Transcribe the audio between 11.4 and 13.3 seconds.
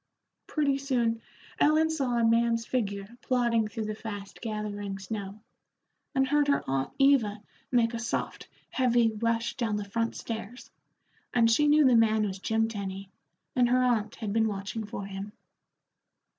she knew the man was Jim Tenny,